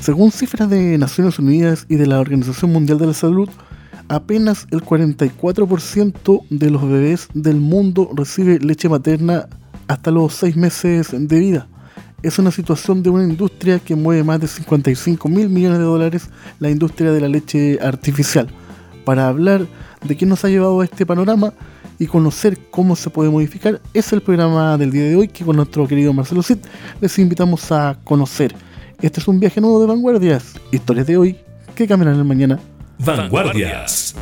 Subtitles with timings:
[0.00, 3.50] Según cifras de Naciones Unidas y de la Organización Mundial de la Salud,
[4.08, 9.46] apenas el 44% de los bebés del mundo recibe leche materna
[9.88, 11.68] hasta los 6 meses de vida.
[12.22, 16.30] Es una situación de una industria que mueve más de 55 mil millones de dólares,
[16.60, 18.48] la industria de la leche artificial.
[19.04, 19.66] Para hablar
[20.02, 21.52] de qué nos ha llevado a este panorama,
[22.00, 25.54] y conocer cómo se puede modificar es el programa del día de hoy que con
[25.54, 26.56] nuestro querido Marcelo Cid
[26.98, 28.54] les invitamos a conocer.
[29.02, 31.36] Este es un viaje nuevo de vanguardias, historias de hoy
[31.74, 32.58] que cambiarán el mañana.
[32.98, 34.14] Vanguardias.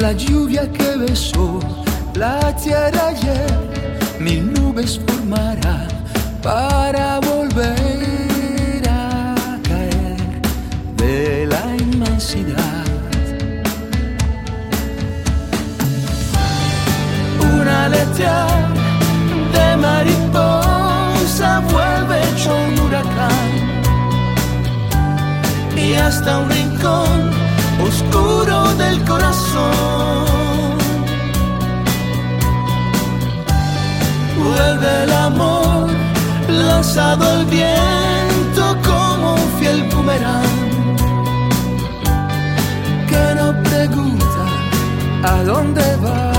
[0.00, 1.60] La lluvia que besó
[2.14, 3.50] la tierra ayer,
[4.20, 5.86] mil nubes formará
[6.42, 9.34] para volver a
[9.68, 10.16] caer
[10.96, 12.84] de la inmensidad.
[17.52, 18.77] Una aletear
[25.98, 27.30] hasta un rincón
[27.86, 30.78] oscuro del corazón.
[34.36, 35.88] Vuelve el amor
[36.48, 40.96] lanzado al viento como un fiel boomerang
[43.08, 44.44] que no pregunta
[45.24, 46.37] a dónde va.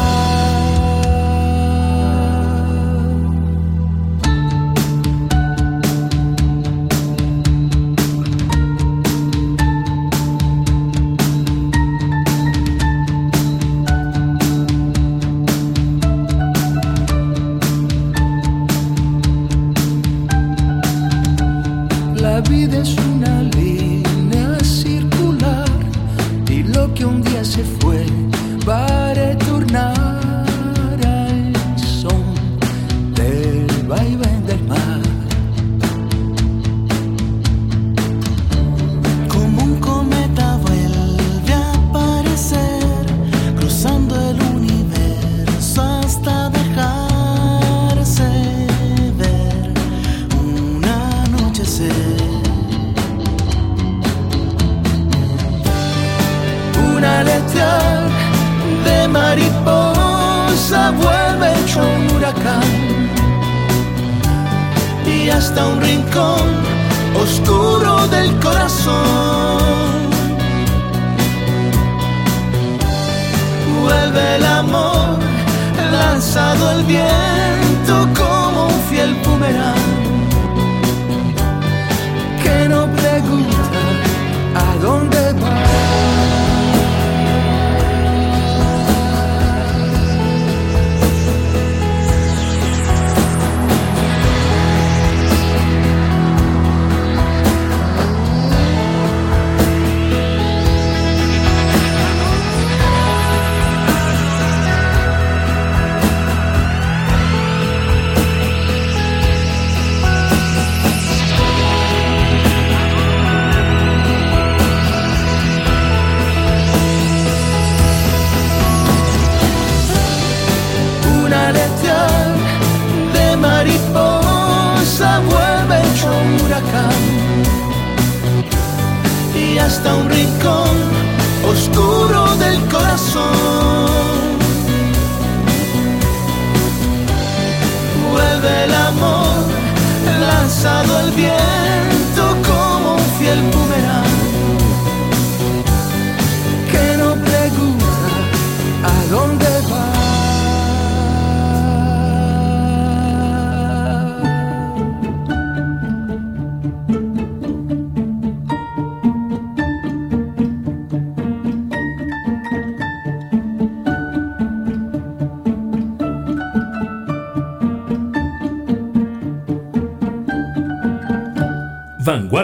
[22.42, 23.09] vida es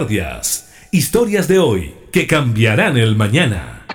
[0.06, 0.70] Vanguardias.
[0.92, 3.86] Historias de hoy que cambiarán el mañana.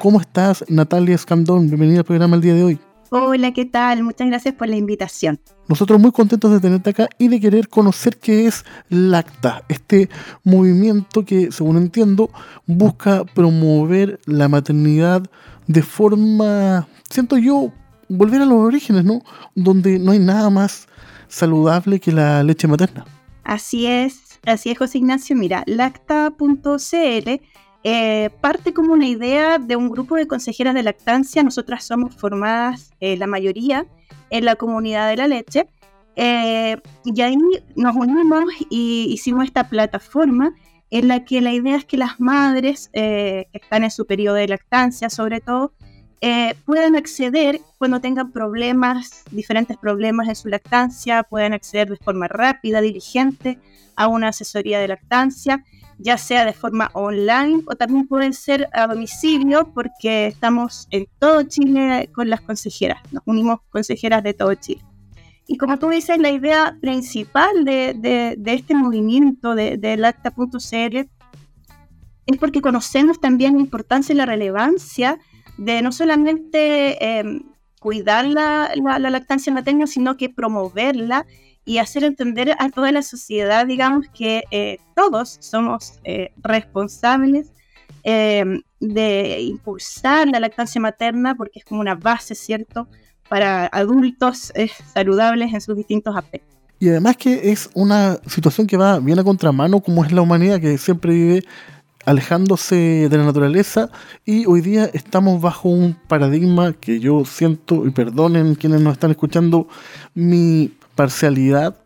[0.00, 1.68] ¿Cómo estás, Natalia Escandón?
[1.68, 2.78] Bienvenida al programa el día de hoy.
[3.10, 4.02] Hola, ¿qué tal?
[4.02, 5.38] Muchas gracias por la invitación.
[5.68, 10.08] Nosotros muy contentos de tenerte acá y de querer conocer qué es LACTA, este
[10.42, 12.30] movimiento que, según entiendo,
[12.66, 15.22] busca promover la maternidad
[15.66, 17.70] de forma, siento yo,
[18.08, 19.20] volver a los orígenes, ¿no?
[19.54, 20.88] Donde no hay nada más
[21.28, 23.04] saludable que la leche materna.
[23.44, 25.36] Así es, así es, José Ignacio.
[25.36, 27.40] Mira, lacta.cl
[27.84, 31.42] eh, parte como una idea de un grupo de consejeras de lactancia.
[31.42, 33.86] Nosotras somos formadas, eh, la mayoría,
[34.30, 35.66] en la comunidad de la leche.
[36.14, 37.36] Eh, y ahí
[37.74, 40.54] nos unimos y hicimos esta plataforma
[40.90, 44.46] en la que la idea es que las madres que están en su periodo de
[44.46, 45.72] lactancia, sobre todo,
[46.64, 52.80] puedan acceder cuando tengan problemas, diferentes problemas en su lactancia, puedan acceder de forma rápida,
[52.80, 53.58] diligente
[53.96, 55.64] a una asesoría de lactancia
[56.02, 61.42] ya sea de forma online o también pueden ser a domicilio porque estamos en todo
[61.44, 64.82] Chile con las consejeras, nos unimos consejeras de todo Chile.
[65.46, 70.96] Y como tú dices, la idea principal de, este movimiento de, de lacta.cl
[72.26, 75.18] es porque conocemos también la importancia y la relevancia
[75.58, 77.42] de no solamente em,
[77.80, 81.26] cuidar la, la, la lactancia materna, sino que promoverla
[81.64, 87.52] y hacer entender a toda la sociedad, digamos, que eh, todos somos eh, responsables
[88.04, 88.44] eh,
[88.80, 92.88] de impulsar la lactancia materna porque es como una base, ¿cierto?,
[93.28, 94.52] para adultos
[94.92, 96.52] saludables en sus distintos aspectos.
[96.78, 100.60] Y además que es una situación que va bien a contramano como es la humanidad
[100.60, 101.44] que siempre vive
[102.04, 103.90] alejándose de la naturaleza
[104.24, 109.10] y hoy día estamos bajo un paradigma que yo siento, y perdonen quienes nos están
[109.10, 109.68] escuchando
[110.14, 111.76] mi parcialidad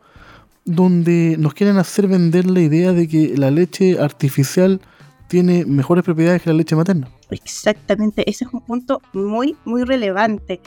[0.64, 4.80] donde nos quieren hacer vender la idea de que la leche artificial
[5.28, 7.08] tiene mejores propiedades que la leche materna.
[7.30, 10.60] Exactamente, ese es un punto muy, muy relevante.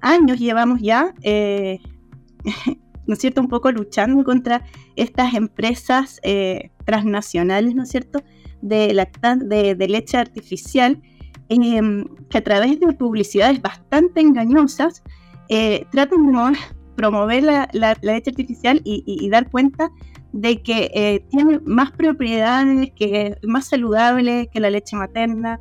[0.00, 1.78] Años llevamos ya, eh,
[3.06, 4.64] ¿no es cierto?, un poco luchando contra
[4.96, 8.22] estas empresas eh, transnacionales, ¿no es cierto?,
[8.62, 11.00] de, leche artificial,
[11.48, 15.02] em, que a través de publicidades bastante engañosas
[15.48, 16.58] eh, tratan de
[16.96, 17.68] promover la,
[18.02, 19.90] leche artificial y, dar cuenta
[20.32, 25.60] de que eh, tiene más propiedades, que es más saludable que la leche materna,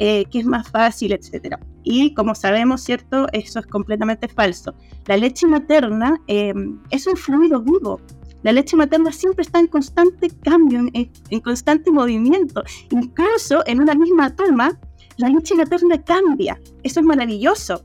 [0.00, 1.56] eh, que es más fácil, etc.
[1.82, 3.26] Y como sabemos, ¿cierto?
[3.32, 4.74] Eso es completamente falso.
[5.06, 6.54] La leche materna eh,
[6.90, 8.00] es un fluido vivo.
[8.42, 12.62] La leche materna siempre está en constante cambio, en, constante movimiento.
[12.90, 14.78] Incluso en una misma toma,
[15.16, 16.60] la leche materna cambia.
[16.82, 17.82] Eso es maravilloso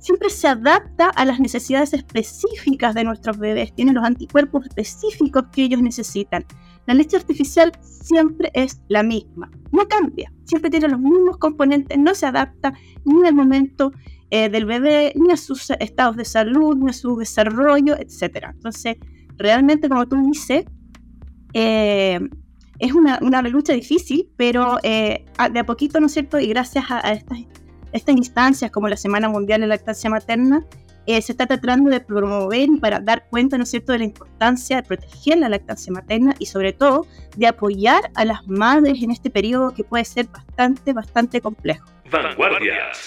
[0.00, 5.64] siempre se adapta a las necesidades específicas de nuestros bebés, tiene los anticuerpos específicos que
[5.64, 6.44] ellos necesitan.
[6.86, 12.14] La leche artificial siempre es la misma, no cambia, siempre tiene los mismos componentes, no
[12.14, 12.72] se adapta
[13.04, 13.92] ni al momento
[14.30, 18.46] eh, del bebé, ni a sus estados de salud, ni a su desarrollo, etc.
[18.54, 18.96] Entonces,
[19.40, 20.64] realmente, como tú dices,
[21.52, 22.20] eh,
[22.78, 26.38] es una, lucha difícil, pero eh, de a poquito, ¿no es cierto?
[26.38, 27.38] Y gracias a, a estas
[27.92, 30.64] estas instancias como la Semana Mundial de Lactancia Materna
[31.06, 34.04] eh, se está tratando de promover y para dar cuenta, ¿no es cierto?, de la
[34.04, 37.06] importancia de proteger la lactancia materna y sobre todo
[37.36, 41.86] de apoyar a las madres en este periodo que puede ser bastante, bastante complejo.
[42.10, 43.06] Vanguardias.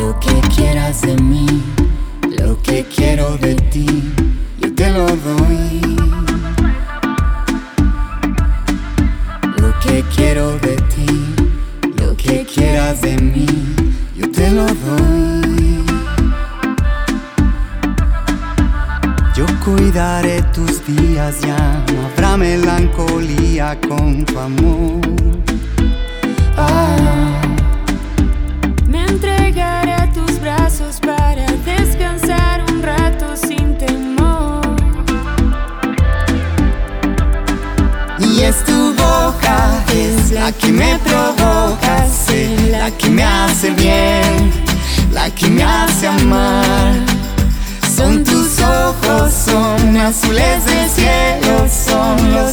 [0.00, 1.46] Lo que quieras de mí,
[2.38, 4.12] lo que quiero de ti
[4.80, 5.80] te lo doy.
[9.58, 11.34] Lo que quiero de ti,
[11.98, 13.46] lo que quieras de mí,
[14.16, 15.84] yo te lo doy.
[19.36, 25.00] Yo cuidaré tus días, ya no habrá melancolía con tu amor.
[26.56, 27.39] Ah.
[29.50, 34.60] Entregaré a tus brazos para descansar un rato sin temor.
[38.20, 44.52] Y es tu boca, es la que me provoca, sí, la que me hace bien,
[45.10, 46.94] la que me hace amar.
[47.92, 52.52] Son tus ojos, son azules del cielo, son los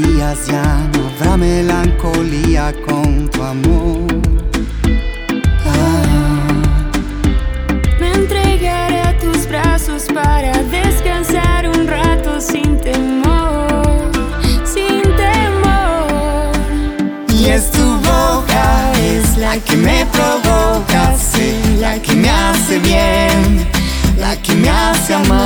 [0.00, 4.06] días, ya no habrá melancolía con tu amor.
[5.64, 6.62] Ah.
[8.00, 14.10] Me entregaré a tus brazos para descansar un rato sin temor,
[14.64, 16.52] sin temor.
[17.32, 23.66] Y es tu boca, es la que me provoca, sí, la que me hace bien,
[24.18, 25.45] la que me hace amar.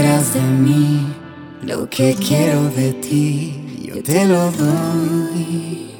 [0.00, 1.12] Quieras de mí,
[1.62, 5.90] lo que quiero de ti, yo te lo doy.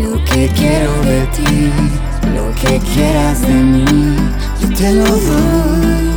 [0.00, 1.72] Lo que quiero de ti,
[2.36, 4.16] lo que quieras de mí,
[4.60, 6.10] yo te lo doy.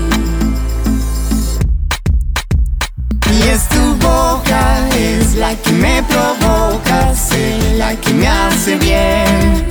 [3.31, 9.65] Y es tu boca, es la que me provoca, sí, la que me hace bien,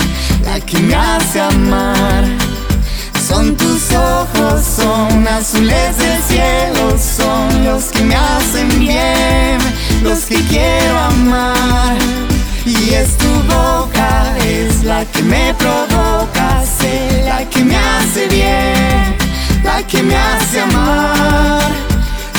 [0.45, 2.52] la que me hace amar.
[3.33, 9.59] Son tus ojos, son azules del cielo, son los que me hacen bien,
[10.03, 11.97] los que quiero amar.
[12.67, 19.17] Y es tu boca, es la que me provoca, sí, la que me hace bien,
[19.65, 21.73] la que me hace amar.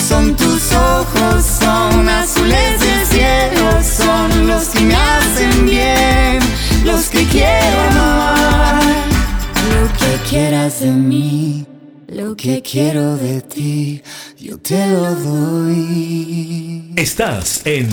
[0.07, 6.39] Son tus ojos, son azules del cielo, son los que me hacen bien,
[6.85, 8.82] los que quiero amar.
[9.83, 11.65] Lo que quieras de mí,
[12.07, 14.01] lo que quiero de ti,
[14.39, 16.93] yo te lo doy.
[16.95, 17.89] Estás en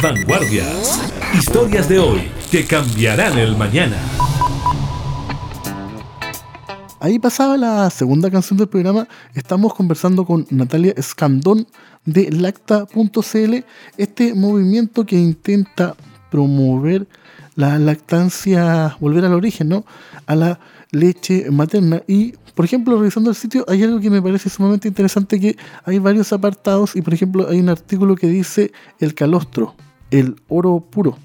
[0.00, 1.00] Vanguardias.
[1.34, 3.96] Historias de hoy que cambiarán el mañana.
[7.00, 9.08] Ahí pasaba la segunda canción del programa.
[9.34, 11.66] Estamos conversando con Natalia Escandón
[12.04, 13.64] de lacta.cl,
[13.96, 15.96] este movimiento que intenta
[16.30, 17.08] promover
[17.54, 19.84] la lactancia, volver al origen, ¿no?
[20.26, 22.02] A la leche materna.
[22.06, 25.98] Y, por ejemplo, revisando el sitio, hay algo que me parece sumamente interesante, que hay
[25.98, 29.74] varios apartados y, por ejemplo, hay un artículo que dice el calostro,
[30.10, 31.18] el oro puro.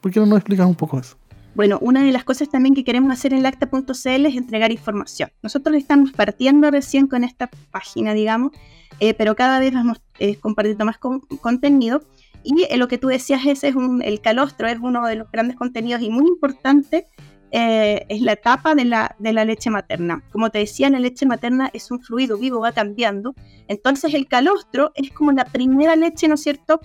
[0.00, 1.16] ¿Por qué no nos explicas un poco eso?
[1.54, 5.30] Bueno, una de las cosas también que queremos hacer en lacta.cl es entregar información.
[5.42, 8.52] Nosotros estamos partiendo recién con esta página, digamos,
[9.00, 12.02] eh, pero cada vez vamos eh, compartiendo más con- contenido.
[12.42, 15.30] Y eh, lo que tú decías, ese es un, el calostro, es uno de los
[15.30, 17.06] grandes contenidos y muy importante,
[17.52, 20.22] eh, es la etapa de la, de la leche materna.
[20.32, 23.34] Como te decía, la leche materna es un fluido vivo, va cambiando.
[23.68, 26.80] Entonces el calostro es como la primera leche, ¿no es cierto?,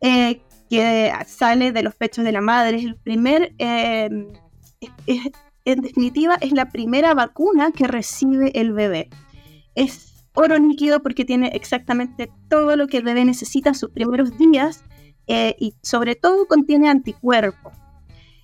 [0.00, 4.08] eh, que sale de los pechos de la madre, es el primer, eh,
[4.80, 5.32] es- es-
[5.66, 9.08] en definitiva, es la primera vacuna que recibe el bebé.
[9.74, 14.36] Es oro líquido porque tiene exactamente todo lo que el bebé necesita en sus primeros
[14.36, 14.82] días
[15.26, 17.72] eh, y sobre todo contiene anticuerpos.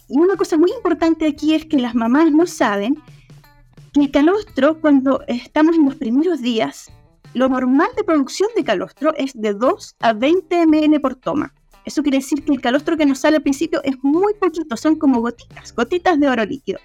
[0.08, 2.96] Y una cosa muy importante aquí es que las mamás no saben
[3.92, 6.90] que el calostro, cuando estamos en los primeros días,
[7.34, 11.54] lo normal de producción de calostro es de 2 a 20 ml por toma.
[11.84, 14.96] Eso quiere decir que el calostro que nos sale al principio es muy poquito, son
[14.96, 16.78] como gotitas, gotitas de oro líquido.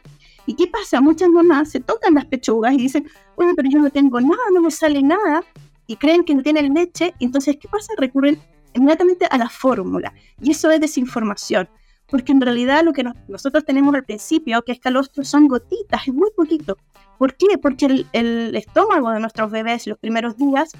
[0.46, 1.02] ¿Y qué pasa?
[1.02, 4.62] Muchas mamás se tocan las pechugas y dicen, oye, pero yo no tengo nada, no
[4.62, 5.44] me sale nada,
[5.88, 7.94] y creen que no tienen leche, entonces, ¿qué pasa?
[7.98, 8.40] Recurren
[8.76, 11.70] inmediatamente a la fórmula, y eso es desinformación,
[12.08, 16.08] porque en realidad lo que nos- nosotros tenemos al principio, que es calostro, son gotitas,
[16.08, 16.78] es muy poquito.
[17.18, 17.58] ¿Por qué?
[17.62, 20.72] Porque el, el estómago de nuestros bebés los primeros días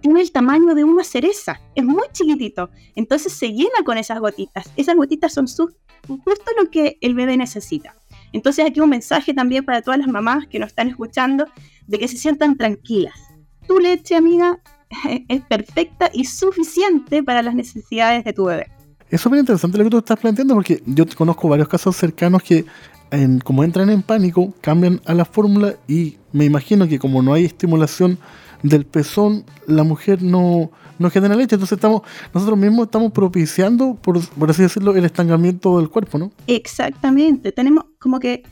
[0.00, 4.70] tiene el tamaño de una cereza, es muy chiquitito, entonces se llena con esas gotitas.
[4.76, 5.74] Esas gotitas son su-
[6.06, 7.96] justo lo que el bebé necesita.
[8.32, 11.46] Entonces aquí un mensaje también para todas las mamás que nos están escuchando
[11.86, 13.14] de que se sientan tranquilas.
[13.66, 14.60] Tu leche, amiga,
[15.28, 18.66] es perfecta y suficiente para las necesidades de tu bebé.
[19.10, 22.64] Es súper interesante lo que tú estás planteando porque yo conozco varios casos cercanos que
[23.12, 27.32] en- como entran en pánico cambian a la fórmula y me imagino que como no
[27.34, 28.18] hay estimulación
[28.62, 31.54] del pezón, la mujer no, no genera leche.
[31.54, 32.02] Entonces estamos,
[32.34, 36.32] nosotros mismos estamos propiciando, por, por así decirlo, el estancamiento del cuerpo, ¿no?
[36.48, 38.42] Exactamente, tenemos como que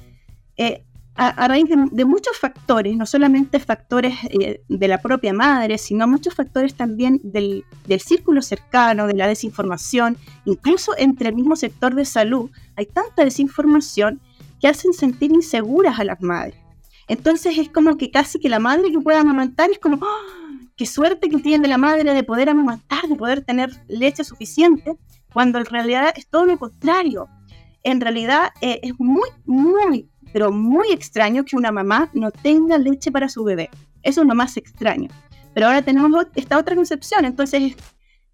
[0.57, 0.85] eh,
[1.17, 5.79] a, a raíz de, de muchos factores, no solamente factores eh, de la propia madre,
[5.79, 11.57] sino muchos factores también del, del círculo cercano, de la desinformación, incluso entre el mismo
[11.57, 14.21] sector de salud, hay tanta desinformación
[14.61, 16.57] que hacen sentir inseguras a las madres.
[17.07, 20.45] Entonces es como que casi que la madre que pueda amamantar es como, ¡Ah!
[20.77, 24.97] qué suerte que tiene la madre de poder amamantar, de poder tener leche suficiente,
[25.33, 27.29] cuando en realidad es todo lo contrario.
[27.83, 33.13] En realidad eh, es muy, muy, pero muy extraño que una mamá no tenga leche
[33.13, 33.71] para su bebé.
[34.03, 35.09] Eso es lo más extraño.
[35.55, 37.77] Pero ahora tenemos esta otra concepción, entonces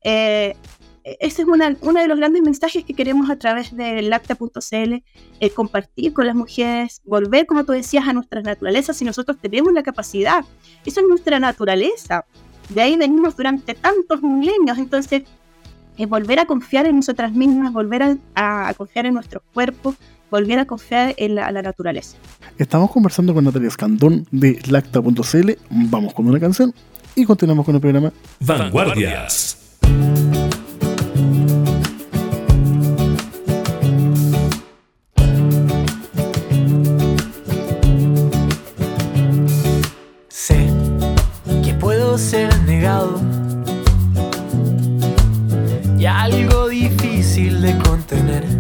[0.03, 0.57] eh,
[1.05, 4.95] ese es una, uno de los grandes mensajes que queremos a través de lacta.cl,
[5.41, 9.71] eh, compartir con las mujeres, volver, como tú decías, a nuestras naturalezas si nosotros tenemos
[9.75, 10.43] la capacidad.
[10.87, 12.25] Eso es nuestra naturaleza.
[12.71, 14.79] De ahí venimos durante tantos milenios.
[14.79, 15.25] Entonces,
[15.99, 19.95] es volver a confiar en nosotras mismas, volver a, confiar en nuestro cuerpo,
[20.31, 22.17] volver a confiar en la, la naturaleza.
[22.59, 25.51] Estamos conversando con Natalia Escandón de lacta.cl.
[25.71, 26.75] Vamos con una canción
[27.15, 29.57] y continuamos con el programa Vanguardias.
[42.21, 43.19] ser negado
[45.99, 48.60] y algo difícil de contener.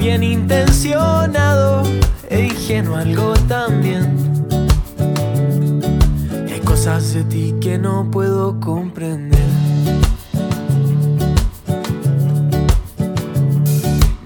[0.00, 1.82] Bien intencionado
[2.28, 4.16] e ingenuo algo también.
[6.50, 9.38] hay cosas de ti que no puedo comprender.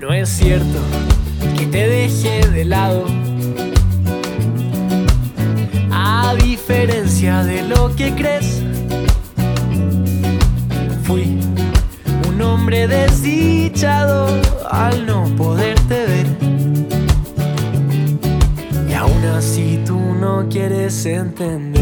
[0.01, 0.79] No es cierto
[1.59, 3.05] que te deje de lado
[6.67, 8.63] diferencia de lo que crees.
[11.03, 11.44] Fui
[12.55, 14.29] hombre desdichado
[14.71, 16.27] al no poderte ver.
[18.89, 21.74] Y aún así tú no quieres entender,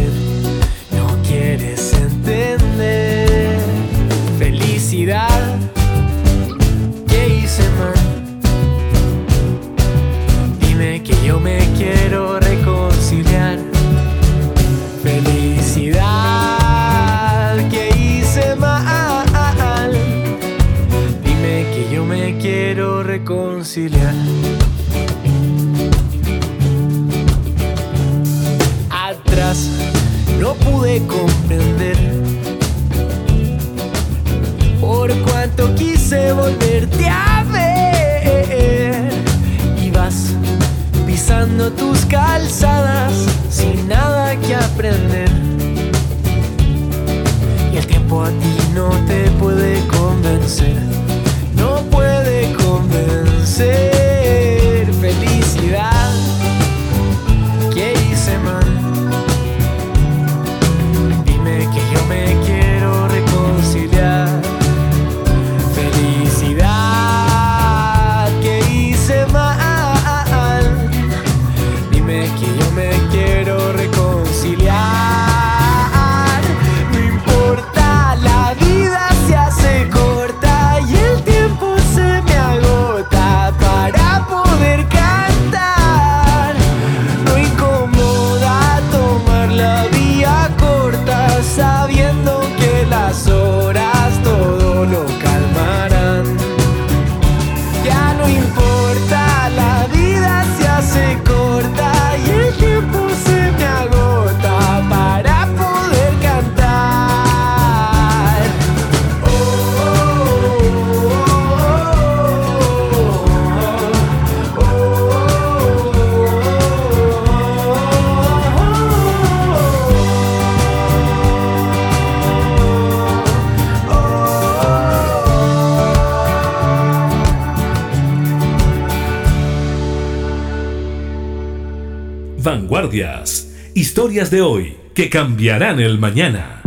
[134.33, 136.63] de hoy que cambiarán el mañana.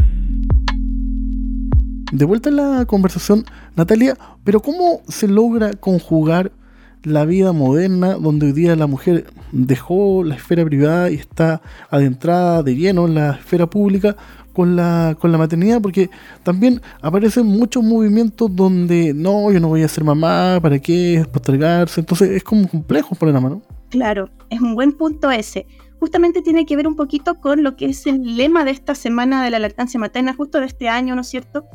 [2.12, 3.44] De vuelta a la conversación,
[3.76, 6.52] Natalia, pero ¿cómo se logra conjugar
[7.02, 12.62] la vida moderna donde hoy día la mujer dejó la esfera privada y está adentrada
[12.62, 14.16] de lleno en la esfera pública
[14.54, 15.82] con la, con la maternidad?
[15.82, 16.12] Porque
[16.44, 21.26] también aparecen muchos movimientos donde no, yo no voy a ser mamá, ¿para qué?
[21.34, 22.02] Postergarse.
[22.02, 23.64] Entonces es como complejo por la mano.
[23.90, 25.66] Claro, es un buen punto ese
[26.00, 29.44] justamente tiene que ver un poquito con lo que es el lema de esta semana
[29.44, 31.66] de la lactancia materna, justo de este año, ¿no es cierto?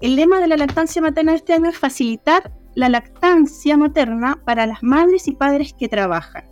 [0.00, 4.66] El lema de la lactancia materna de este año es facilitar la lactancia materna para
[4.66, 6.44] las madres y padres que trabajan.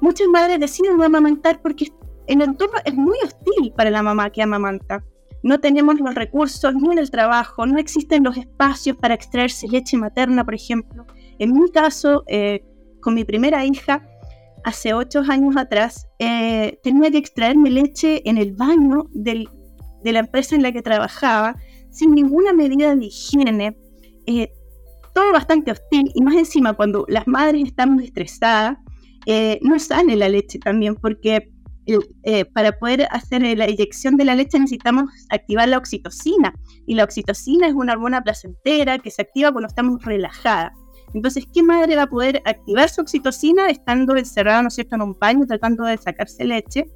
[0.00, 1.92] Muchas madres deciden no amamantar porque
[2.26, 5.04] el entorno es muy hostil para la mamá que amamanta.
[5.42, 9.96] No tenemos los recursos ni en el trabajo, no existen los espacios para extraerse leche
[9.96, 11.04] materna, por ejemplo.
[11.38, 12.64] En mi caso, eh,
[13.00, 14.06] con mi primera hija,
[14.64, 19.46] hace ocho años atrás, eh, tenía que extraerme leche en el baño de
[20.04, 21.56] la empresa en la que trabajaba,
[21.90, 23.76] sin ninguna medida de higiene,
[24.26, 24.52] eh,
[25.14, 28.78] todo bastante hostil, y más encima cuando las madres están estresadas,
[29.26, 31.48] eh, no sale la leche también, porque
[32.54, 36.54] para poder hacer la inyección de la leche necesitamos activar la oxitocina,
[36.86, 40.72] y la oxitocina es una hormona placentera que se activa cuando estamos relajadas.
[41.14, 45.02] Entonces, ¿qué madre va a poder activar su oxitocina estando encerrada, ¿no es cierto?, en
[45.02, 46.86] un baño tratando de sacarse leche.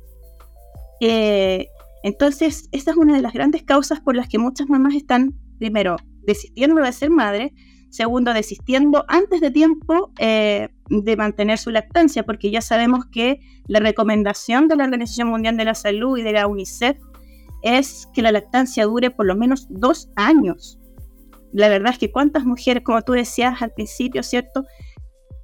[1.00, 1.66] Eh,
[2.02, 5.96] entonces, esa es una de las grandes causas por las que muchas mamás están, primero,
[6.26, 7.52] desistiendo de ser madre,
[7.90, 13.80] segundo, desistiendo antes de tiempo eh, de mantener su lactancia, porque ya sabemos que la
[13.80, 16.96] recomendación de la Organización Mundial de la Salud y de la UNICEF
[17.62, 20.78] es que la lactancia dure por lo menos dos años
[21.52, 24.64] la verdad es que cuántas mujeres, como tú decías al principio, ¿cierto?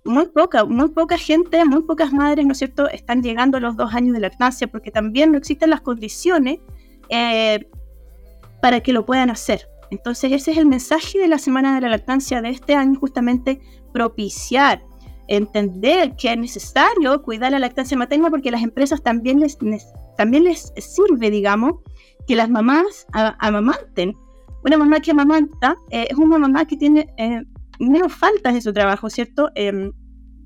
[0.04, 3.76] Muy poca, muy poca gente, muy pocas madres, ¿no es cierto?, están llegando a los
[3.76, 6.58] dos años de lactancia porque también no existen las condiciones
[7.08, 7.68] eh,
[8.60, 9.68] para que lo puedan hacer.
[9.90, 13.60] Entonces ese es el mensaje de la Semana de la Lactancia de este año, justamente
[13.92, 14.82] propiciar,
[15.28, 19.58] entender que es necesario cuidar la lactancia materna porque las empresas también les,
[20.16, 21.74] también les sirve, digamos,
[22.26, 24.16] que las mamás amamanten
[24.64, 27.42] una mamá que amamanta eh, es una mamá que tiene eh,
[27.79, 29.51] menos faltas en su trabajo, ¿cierto?
[29.55, 29.92] Em,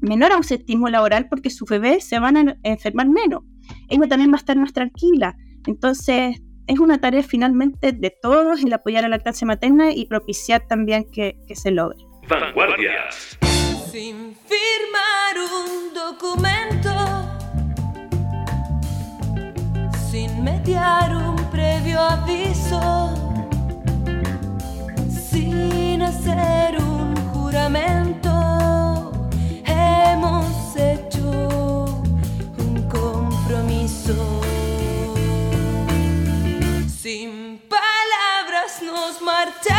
[0.01, 3.43] menor ausentismo laboral porque sus bebés se van a enfermar menos.
[3.89, 5.37] Ella también va a estar más tranquila.
[5.67, 10.67] Entonces, es una tarea finalmente de todos el apoyar a la lactancia materna y propiciar
[10.67, 11.99] también que, que se logre.
[12.29, 13.39] Vanguardias.
[13.91, 16.91] Sin firmar un documento,
[20.11, 23.27] sin mediar un previo aviso
[25.37, 28.31] sin hacer un juramento,
[29.66, 31.85] hemos hecho
[32.57, 34.14] un compromiso.
[37.03, 39.76] Sin palabras nos marchamos.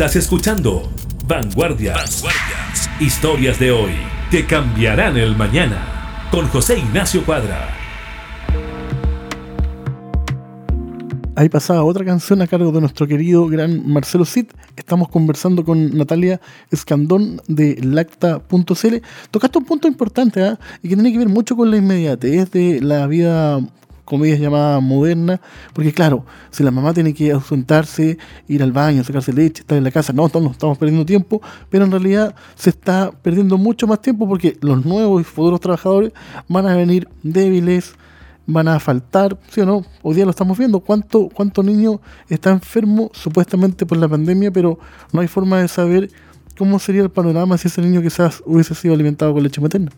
[0.00, 0.88] Estás escuchando
[1.26, 2.24] Vanguardias.
[2.98, 3.92] Historias de hoy
[4.30, 6.26] que cambiarán el mañana.
[6.30, 7.68] Con José Ignacio Cuadra.
[11.36, 14.46] Ahí pasaba otra canción a cargo de nuestro querido gran Marcelo Cid.
[14.74, 18.96] Estamos conversando con Natalia Escandón de lacta.cl.
[19.30, 20.56] Tocaste un punto importante ¿eh?
[20.82, 23.60] y que tiene que ver mucho con la inmediatez de la vida
[24.10, 25.38] comillas llamadas modernas,
[25.72, 28.18] porque claro, si la mamá tiene que ausentarse,
[28.48, 31.84] ir al baño, sacarse leche, estar en la casa, no, no, estamos perdiendo tiempo, pero
[31.84, 36.12] en realidad se está perdiendo mucho más tiempo porque los nuevos y futuros trabajadores
[36.48, 37.94] van a venir débiles,
[38.46, 39.84] van a faltar, ¿sí o no?
[40.02, 44.80] Hoy día lo estamos viendo, ¿cuánto, cuánto niño está enfermo supuestamente por la pandemia, pero
[45.12, 46.10] no hay forma de saber
[46.58, 49.92] cómo sería el panorama si ese niño quizás hubiese sido alimentado con leche materna.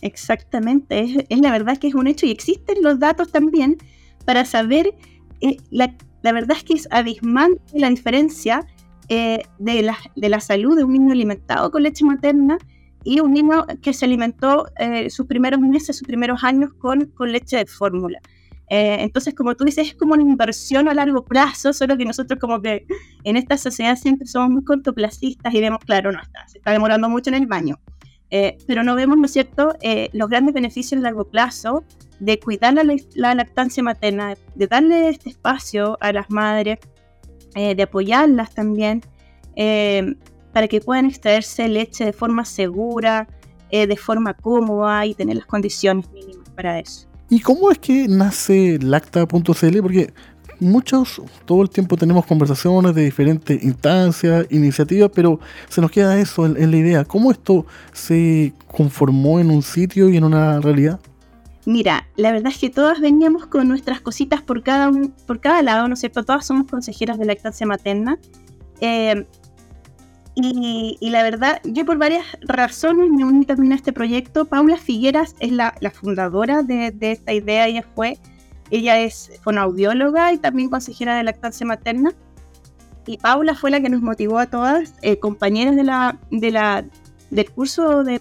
[0.00, 3.78] Exactamente, es, la verdad que es un hecho y existen los datos también
[4.24, 4.94] para saber,
[5.40, 8.66] eh, la, verdad es que es abismante la diferencia
[9.08, 12.58] eh, de, la, de la salud de un niño alimentado con leche materna
[13.04, 17.32] y un niño que se alimentó eh, sus primeros meses, sus primeros años con, con
[17.32, 18.20] leche de fórmula.
[18.68, 22.60] entonces, como tú dices, es como una inversión a largo plazo, solo que nosotros como
[22.60, 22.86] que
[23.24, 27.08] en esta sociedad siempre somos muy cortoplacistas y vemos, claro, no está, se está demorando
[27.08, 27.80] mucho en el baño.
[28.30, 31.84] Eh, pero no vemos, ¿no es cierto?, eh, los grandes beneficios a largo plazo
[32.20, 36.78] de cuidar la, lactancia materna, de darle este espacio a las madres,
[37.54, 39.02] eh, de apoyarlas también,
[40.52, 43.26] para que puedan extraerse leche de forma segura,
[43.70, 47.08] de forma cómoda y tener las condiciones mínimas para eso.
[47.28, 49.82] ¿Y cómo es que nace lacta.cl?
[49.82, 50.12] Porque
[50.60, 56.46] muchos, todo el tiempo tenemos conversaciones de diferentes instancias, iniciativas, pero se nos queda eso
[56.46, 57.04] en, la idea.
[57.04, 61.00] ¿Cómo esto se conformó en un sitio y en una realidad?
[61.66, 64.90] Mira, la verdad es que todas veníamos con nuestras cositas por cada,
[65.26, 66.24] por cada lado, ¿no es cierto?
[66.24, 68.18] Todas somos consejeras de lactancia materna.
[68.80, 69.26] Eh,
[70.40, 74.44] y, la verdad, yo por varias razones me uní también a este proyecto.
[74.44, 78.18] Paula Figueras es la, fundadora de, de, esta idea, ella fue
[78.70, 82.12] ella es fonoaudióloga y también consejera de lactancia materna.
[83.06, 86.84] Y Paula fue la que nos motivó a todas, eh, compañeras de la, de
[87.30, 88.20] del curso de,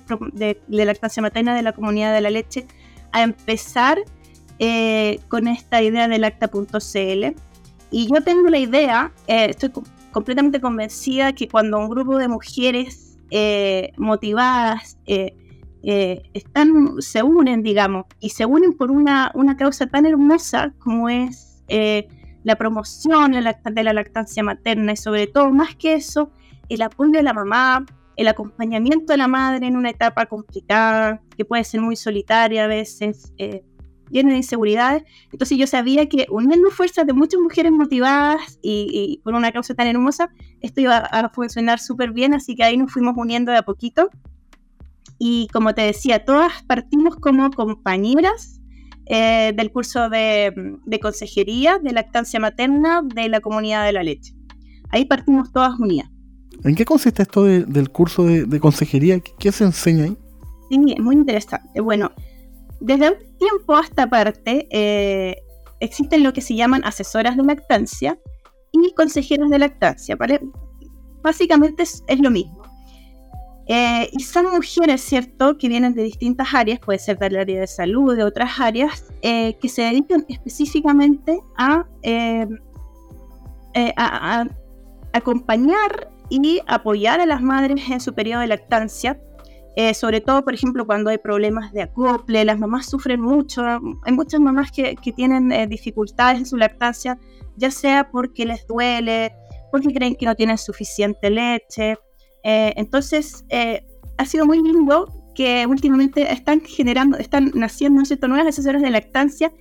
[0.67, 2.65] lactancia materna de la comunidad de la leche,
[3.12, 3.99] a empezar
[4.60, 7.36] eh, con esta idea de lacta.cl.
[7.91, 9.71] Y yo tengo la idea, eh, estoy
[10.12, 13.17] completamente convencida que cuando un grupo de mujeres
[13.97, 14.97] motivadas,
[15.83, 21.09] eh, están, se unen, digamos, y se unen por una, una causa tan hermosa como
[21.09, 22.07] es eh,
[22.43, 26.31] la promoción de la lactancia materna y sobre todo, más que eso,
[26.69, 27.85] el apoyo de la mamá,
[28.15, 32.67] el acompañamiento de la madre en una etapa complicada, que puede ser muy solitaria a
[32.67, 33.63] veces, eh,
[34.09, 35.03] llena de inseguridades.
[35.31, 39.75] Entonces yo sabía que uniendo fuerzas de muchas mujeres motivadas y, y por una causa
[39.75, 40.29] tan hermosa,
[40.61, 44.09] esto iba a funcionar súper bien, así que ahí nos fuimos uniendo de a poquito
[45.19, 48.60] y como te decía, todas partimos como compañeras
[49.06, 54.34] eh, del curso de, consejería de lactancia materna de la comunidad de la leche.
[54.89, 56.10] Ahí partimos todas unidas.
[56.63, 59.19] ¿En qué consiste esto del curso de, consejería?
[59.19, 60.17] ¿Qué, se enseña ahí?
[60.69, 61.80] Sí, es muy interesante.
[61.80, 62.12] Bueno,
[62.82, 65.38] desde un tiempo a esta parte eh,
[65.80, 68.19] existen lo que se llaman asesoras de lactancia
[68.73, 70.17] y consejeras de lactancia.
[71.21, 72.56] Básicamente es lo mismo.
[73.69, 77.67] Eh, y son mujeres, ¿cierto?, que vienen de distintas áreas, puede ser del área de
[77.67, 82.47] salud, de otras áreas, eh, que se dedican específicamente a, eh,
[83.97, 84.45] a,
[85.12, 89.19] acompañar y apoyar a las madres en su periodo de lactancia.
[89.93, 93.63] sobre todo, por ejemplo, cuando hay problemas de acople, las mamás sufren mucho.
[94.06, 97.19] Hay muchas mamás que, que tienen dificultades en su lactancia,
[97.58, 99.34] ya sea porque les duele,
[99.71, 101.95] porque creen que no tienen suficiente leche,
[102.47, 103.86] eh, entonces, eh,
[104.17, 109.51] ha sido muy lindo que últimamente están generando, están naciendo ¿no nuevas asesoras de lactancia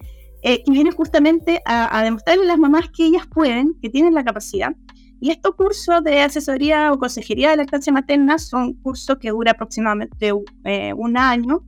[0.45, 4.23] eh, que vienen justamente a, demostrarle a las mamás que ellas pueden, que tienen la
[4.23, 4.73] capacidad.
[5.21, 10.33] Y estos cursos de asesoría o consejería de lactancia materna son cursos que duran aproximadamente
[10.33, 11.65] un año,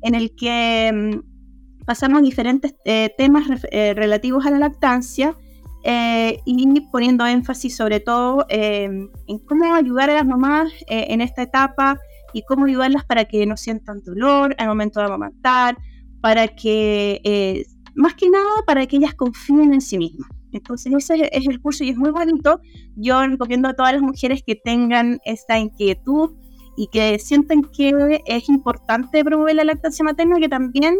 [0.00, 2.74] en el que mm, pasamos diferentes
[3.18, 5.36] temas relativos a la lactancia
[5.84, 11.20] eh, y poniendo énfasis sobre todo eh, en cómo ayudar a las mamás eh, en
[11.20, 11.98] esta etapa
[12.32, 15.76] y cómo ayudarlas para que no sientan dolor al momento de amamantar,
[16.20, 20.30] para que, más que nada, para que ellas confíen en sí mismas.
[20.52, 22.60] Entonces ese es el curso y es muy bonito.
[22.96, 26.30] Yo recomiendo a todas las mujeres que tengan esta inquietud
[26.76, 30.96] y que sientan que es importante promover la lactancia materna, que también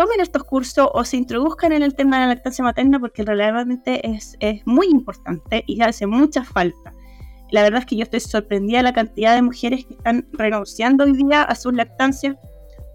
[0.00, 4.00] tomen estos cursos o se introduzcan en el tema de la lactancia materna porque realmente
[4.10, 6.94] es, es muy importante y hace mucha falta.
[7.50, 11.04] La verdad es que yo estoy sorprendida de la cantidad de mujeres que están renunciando
[11.04, 12.34] hoy día a su lactancia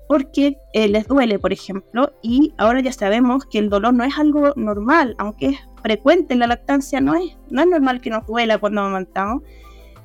[0.08, 4.18] porque eh, les duele, por ejemplo, y ahora ya sabemos que el dolor no es
[4.18, 8.26] algo normal, aunque es frecuente en la lactancia, no es, no es normal que nos
[8.26, 9.44] duela cuando amamantamos.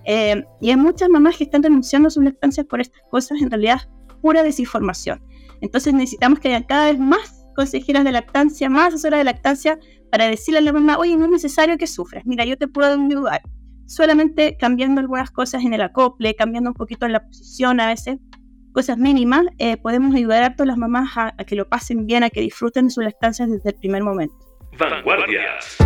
[0.05, 3.51] Eh, y hay muchas mamás que están renunciando a sus lactancias por estas cosas, en
[3.51, 3.89] realidad
[4.21, 5.23] pura desinformación.
[5.61, 9.79] Entonces necesitamos que haya cada vez más consejeras de lactancia, más asesoras de lactancia,
[10.11, 12.93] para decirle a la mamá, oye, no es necesario que sufras, mira, yo te puedo
[12.93, 13.43] ayudar.
[13.87, 18.19] Solamente cambiando algunas cosas en el acople, cambiando un poquito en la posición a veces,
[18.73, 22.23] cosas mínimas, eh, podemos ayudar a todas las mamás a, a que lo pasen bien,
[22.23, 24.35] a que disfruten de su lactancia desde el primer momento.
[24.79, 25.77] Vanguardias.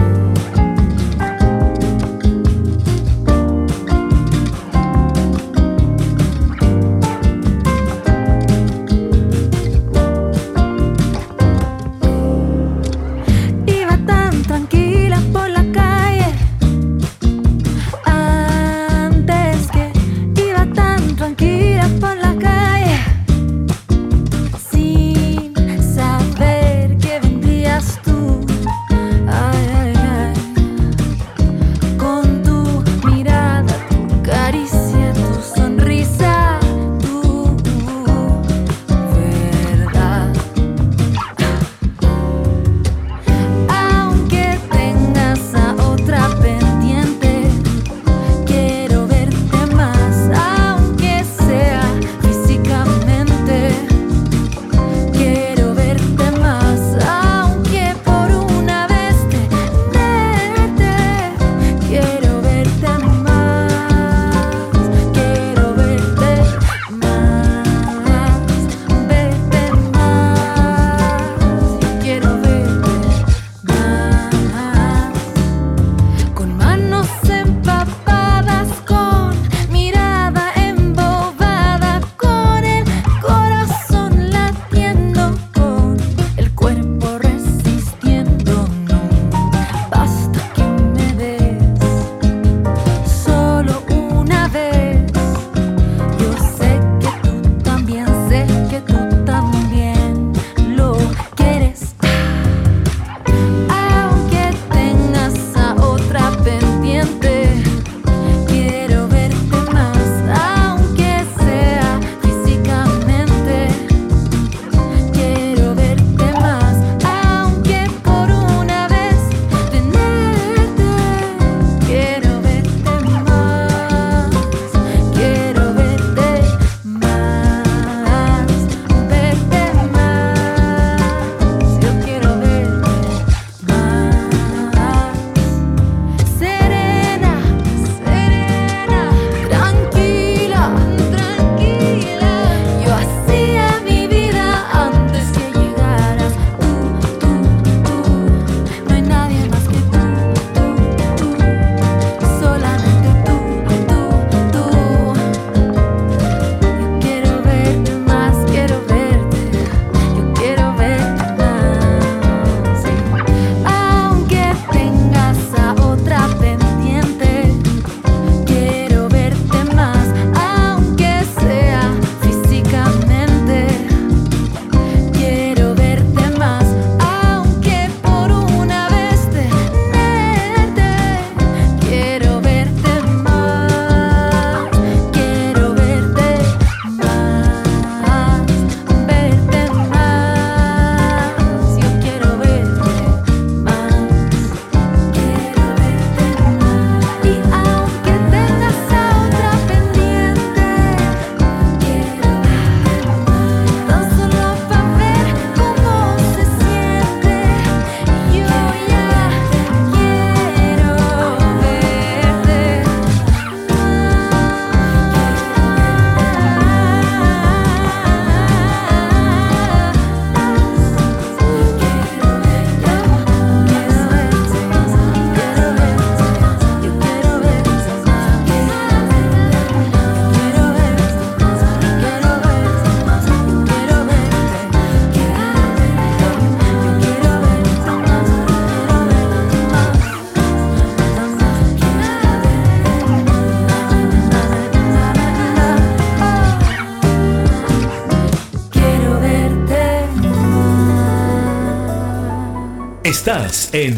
[253.17, 253.94] Estás en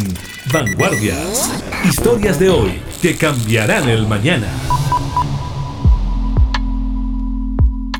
[0.53, 1.51] Vanguardias.
[1.89, 4.47] Historias de hoy que cambiarán el mañana.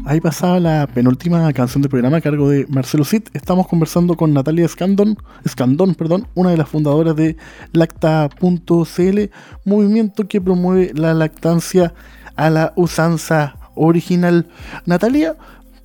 [0.05, 3.23] Ahí pasaba la penúltima canción del programa a cargo de Marcelo Cid.
[3.33, 7.39] Estamos conversando con Natalia Escandón, Escandón, perdón, una de las fundadoras de
[7.73, 9.21] lacta.cl,
[9.65, 11.95] movimiento que promueve la lactancia
[12.37, 14.49] a la usanza original.
[14.85, 15.35] Natalia,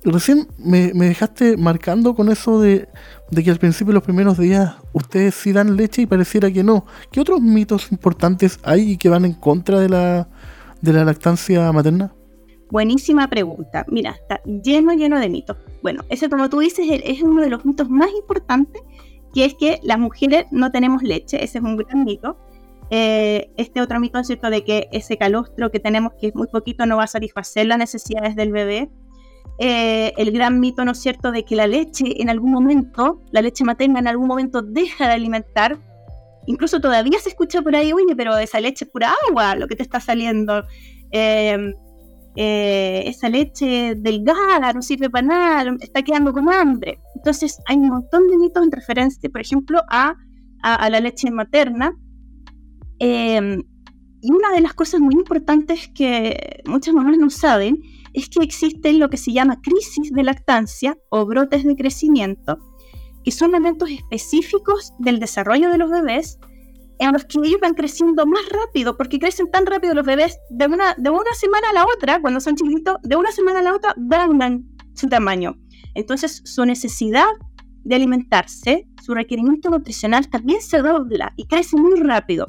[0.04, 2.88] recién me, me dejaste marcando con eso de,
[3.30, 6.86] de que al principio, los primeros días, ustedes sí dan leche y pareciera que no.
[7.10, 10.28] ¿Qué otros mitos importantes hay que van en contra de la,
[10.80, 12.14] de la lactancia materna?
[12.70, 13.84] Buenísima pregunta.
[13.88, 15.56] Mira, está lleno, lleno de mitos.
[15.82, 18.82] Bueno, ese como tú dices es uno de los mitos más importantes,
[19.34, 21.44] que es que las mujeres no tenemos leche.
[21.44, 22.38] Ese es un gran mito.
[22.90, 26.46] Eh, este otro mito es cierto de que ese calostro que tenemos, que es muy
[26.46, 28.90] poquito, no va a satisfacer las necesidades del bebé.
[29.58, 33.42] Eh, el gran mito, ¿no es cierto?, de que la leche en algún momento, la
[33.42, 35.78] leche materna en algún momento deja de alimentar.
[36.46, 39.76] Incluso todavía se escucha por ahí, oye, pero esa leche es pura agua, lo que
[39.76, 40.64] te está saliendo.
[41.12, 41.74] Eh,
[42.34, 46.98] eh, esa leche delgada no sirve para nada, está quedando con hambre.
[47.14, 50.16] Entonces hay un montón de mitos en referencia, por ejemplo, a,
[50.62, 51.94] a, la leche materna.
[52.98, 53.62] Em,
[54.22, 57.78] y una de las cosas muy importantes que muchas mamás no saben
[58.14, 62.58] es que existen lo que se llama crisis de lactancia o brotes de crecimiento,
[63.24, 66.38] que son momentos específicos del desarrollo de los bebés
[66.98, 70.66] en los que ellos van creciendo más rápido, porque crecen tan rápido los bebés, de
[70.66, 73.74] una, de una semana a la otra, cuando son chiquitos, de una semana a la
[73.74, 75.56] otra, van su tamaño.
[75.94, 77.26] Entonces, su necesidad
[77.84, 82.46] de alimentarse, su requerimiento nutricional también se dobla y crece muy rápido.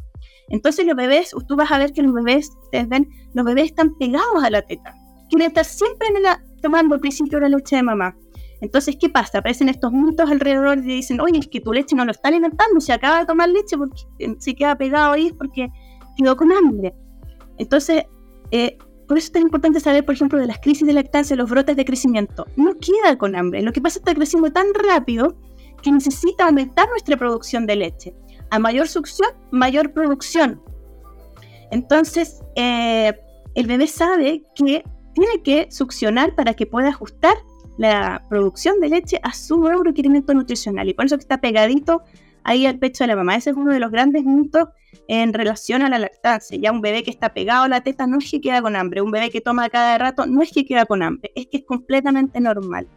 [0.50, 3.98] Entonces los bebés, tú vas a ver que los bebés, ustedes ven, los bebés están
[3.98, 4.94] pegados a la teta.
[5.34, 8.16] Quieren estar siempre en la, tomando al principio la leche de mamá.
[8.62, 9.40] Entonces, ¿qué pasa?
[9.40, 12.80] Aparecen estos mitos alrededor y dicen, oye, es que tu leche no lo está alimentando,
[12.80, 14.04] se acaba de tomar leche porque
[14.38, 15.70] se queda pegado ahí porque
[16.16, 16.94] quedó con hambre.
[17.58, 18.04] Entonces,
[18.52, 18.78] eh,
[19.08, 21.76] por eso es tan importante saber, por ejemplo, de las crisis de lactancia, los brotes
[21.76, 22.46] de crecimiento.
[22.56, 23.64] No queda con hambre.
[23.64, 25.36] Lo que pasa es que está creciendo tan rápido
[25.82, 28.16] que necesita aumentar nuestra producción de leche.
[28.52, 30.62] A mayor succión, mayor producción.
[31.72, 33.20] Entonces, eh,
[33.56, 37.36] el bebé sabe que tiene que succionar para que pueda ajustar
[37.78, 42.04] la producción de leche a su nuevo requerimiento nutricional y por eso que está pegadito
[42.44, 43.36] ahí al pecho de la mamá.
[43.36, 44.70] Ese es uno de los grandes mitos
[45.08, 46.58] en relación a la lactancia.
[46.58, 49.02] Ya un bebé que está pegado a la teta no es que queda con hambre,
[49.02, 51.64] un bebé que toma cada rato no es que queda con hambre, es que es
[51.64, 52.88] completamente normal.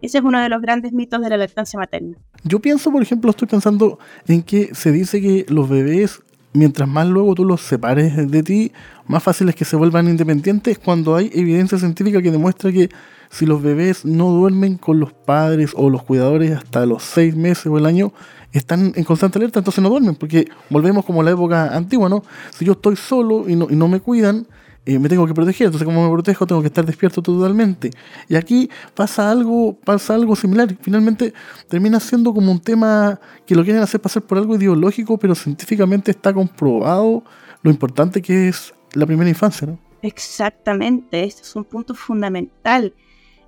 [0.00, 2.16] Ese es uno de los grandes mitos de la lactancia materna.
[2.42, 6.22] Yo pienso, por ejemplo, estoy pensando en que se dice que los bebés,
[6.52, 8.72] mientras más luego tú los separes de ti,
[9.06, 12.90] más fácil es que se vuelvan independientes cuando hay evidencia científica que demuestra que
[13.30, 17.66] si los bebés no duermen con los padres o los cuidadores hasta los seis meses
[17.66, 18.12] o el año,
[18.52, 22.22] están en constante alerta, entonces no duermen, porque volvemos como la época antigua, ¿no?
[22.50, 24.46] Si yo estoy solo y no, y no me cuidan,
[24.84, 27.90] eh, me tengo que proteger, entonces como me protejo tengo que estar despierto totalmente.
[28.28, 31.32] Y aquí pasa algo, pasa algo similar, finalmente
[31.68, 36.10] termina siendo como un tema que lo quieren hacer pasar por algo ideológico, pero científicamente
[36.10, 37.22] está comprobado
[37.62, 39.78] lo importante que es la primera infancia, ¿no?
[40.02, 42.92] Exactamente, este es un punto fundamental.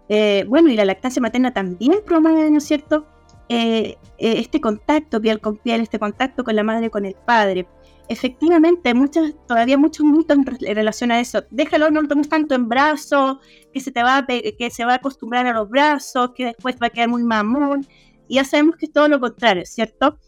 [0.08, 3.06] Eh, bueno, y la lactancia materna también promueve, ¿no es cierto?,
[3.48, 7.66] eh, eh, este contacto piel con piel, este contacto con la madre, con el padre.
[8.08, 11.42] Efectivamente, muchos, todavía muchos mitos en relación a eso.
[11.50, 13.38] Déjalo, no lo tomes tanto en brazos,
[13.72, 16.76] que se te va a, que se va a acostumbrar a los brazos, que después
[16.82, 17.86] va a quedar muy mamón.
[18.28, 20.18] Y ya sabemos que es todo lo contrario, ¿cierto?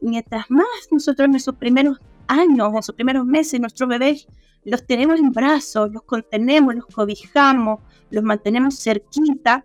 [0.00, 4.26] mientras más nosotros en nuestros primeros años, en sus primeros meses, nuestros bebés
[4.64, 9.64] los tenemos en brazos, los contenemos, los cobijamos, los mantenemos cerquita,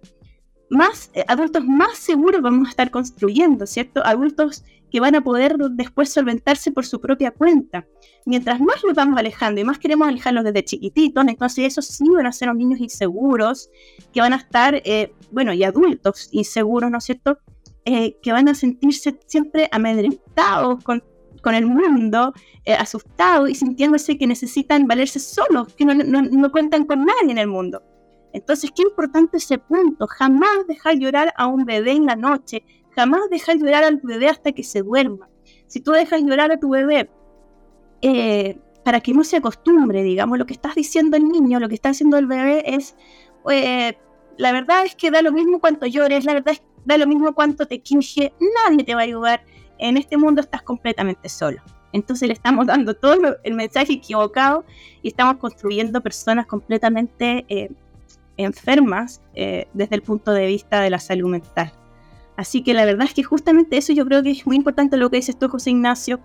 [0.69, 4.03] más eh, adultos más seguros vamos a estar construyendo, ¿cierto?
[4.05, 4.63] Adultos
[4.93, 7.87] que van a poder después solventarse por su propia cuenta.
[8.27, 12.27] Mientras más los vamos alejando y más queremos alejarlos desde chiquititos, entonces esos sí van
[12.27, 13.71] a ser los niños inseguros,
[14.13, 17.39] que van a estar, eh, bueno, y adultos inseguros, ¿no es cierto?
[17.85, 21.03] Eh, que van a sentirse siempre amedrentados con
[21.41, 22.33] con el mundo,
[22.63, 27.47] eh, asustados y sintiéndose que necesitan valerse solos, que no, cuentan con nadie en el
[27.47, 27.83] mundo.
[28.31, 32.63] Entonces, qué importante ese punto, jamás dejar llorar a un bebé en la noche,
[32.95, 35.29] jamás dejar llorar al bebé hasta que se duerma.
[35.67, 37.09] Si tú dejas llorar a tu bebé
[38.01, 41.75] eh, para que no se acostumbre, digamos, lo que estás diciendo el niño, lo que
[41.75, 42.95] está haciendo el bebé es,
[43.49, 43.97] eh,
[44.37, 47.07] la verdad es que da lo mismo cuánto llores, la verdad es que da lo
[47.07, 48.33] mismo cuánto te quinje,
[48.67, 49.43] nadie te va a ayudar,
[49.79, 51.61] en este mundo estás completamente solo.
[51.93, 54.65] Entonces le estamos dando todo el mensaje equivocado
[55.01, 57.69] y estamos construyendo personas completamente eh,
[58.37, 61.71] enfermas eh, desde el punto de vista de la salud mental.
[62.35, 65.09] Así que la verdad es que justamente eso yo creo que es muy importante lo
[65.09, 66.19] que dices tú, José Ignacio,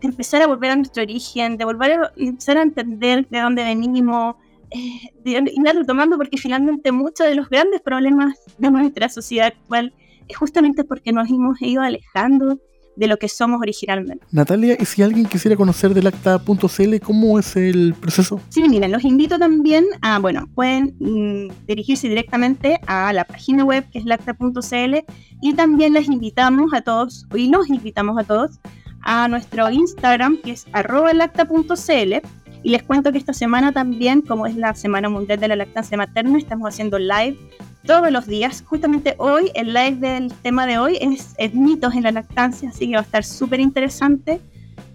[0.00, 3.64] de empezar a volver a nuestro origen, de volver a empezar a entender de dónde
[3.64, 4.36] venimos,
[4.70, 9.92] eh, de ir retomando porque finalmente muchos de los grandes problemas de nuestra sociedad actual
[10.28, 12.58] es justamente porque nos hemos ido alejando
[12.96, 14.24] de lo que somos originalmente.
[14.30, 18.40] Natalia, y si alguien quisiera conocer del acta.cl, ¿cómo es el proceso?
[18.48, 23.88] Sí, miren, los invito también a, bueno, pueden mm, dirigirse directamente a la página web
[23.90, 24.96] que es lacta.cl
[25.40, 28.60] y también les invitamos a todos, y nos invitamos a todos,
[29.02, 32.26] a nuestro Instagram que es arroba lacta.cl
[32.62, 35.96] y les cuento que esta semana también, como es la Semana Mundial de la Lactancia
[35.96, 37.36] Materna, estamos haciendo live
[37.84, 38.62] todos los días.
[38.66, 42.88] Justamente hoy, el live del tema de hoy es, es mitos en la lactancia, así
[42.88, 44.40] que va a estar súper interesante.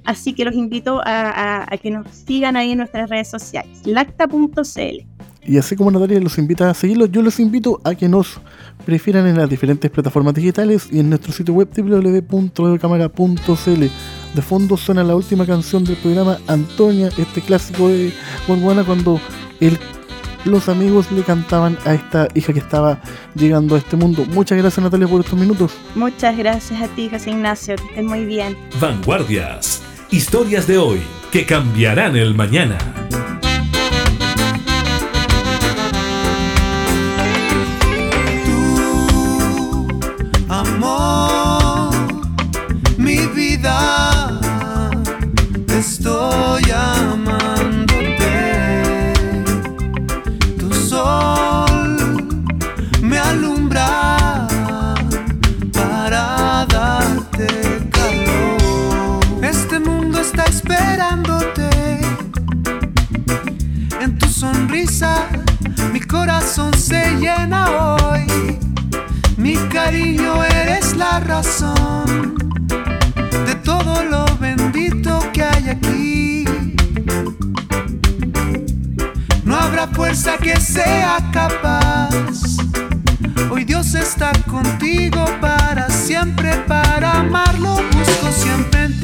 [0.05, 3.85] Así que los invito a, a, a, que nos sigan ahí en nuestras redes sociales,
[3.85, 5.17] lacta.cl.
[5.47, 8.39] Y así como Natalia los invita a seguirlos, yo los invito a que nos
[8.85, 13.83] prefieran en las diferentes plataformas digitales y en nuestro sitio web www.radiocámara.cl.
[14.37, 18.13] De fondo suena la última canción del programa Antonia, este clásico de
[18.45, 19.19] Juan cuando
[19.59, 19.79] el
[20.45, 23.01] los amigos le cantaban a esta hija que estaba
[23.33, 24.25] llegando a este mundo.
[24.27, 25.71] Muchas gracias Natalia por estos minutos.
[25.95, 28.55] Muchas gracias a ti, José Ignacio, que estés muy bien.
[28.79, 29.81] Vanguardias,
[30.11, 32.77] historias de hoy que cambiarán el mañana.
[81.31, 82.57] Capaz.
[83.51, 87.75] Hoy Dios está contigo para siempre, para amarlo.
[87.75, 88.96] Busco siempre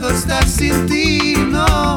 [0.00, 1.96] puedo estar sin ti, no,